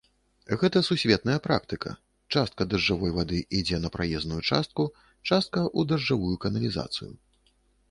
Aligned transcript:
Гэта 0.61 0.79
сусветная 0.85 1.35
практыка, 1.47 1.91
частка 2.37 2.67
дажджавой 2.71 3.13
вады 3.19 3.43
ідзе 3.59 3.81
на 3.85 3.93
праезную 3.97 4.41
частку, 4.49 4.89
частка 5.29 5.59
ў 5.77 5.79
дажджавую 5.95 6.35
каналізацыю. 6.49 7.11